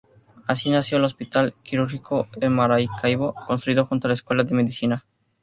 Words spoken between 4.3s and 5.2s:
de Medicina.